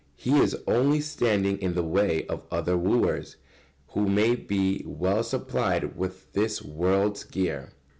]He 0.25 0.39
is 0.39 0.57
only 0.65 0.99
standing 0.99 1.61
in 1.61 1.75
the 1.75 1.83
way 1.83 2.25
of 2.25 2.47
other 2.49 2.75
wooers 2.75 3.35
who 3.89 4.09
may 4.09 4.35
be 4.35 4.83
well 4.87 5.21
supplied 5.21 5.95
with 5.95 6.33
this 6.33 6.59
world's 6.63 7.23
gear. 7.23 7.73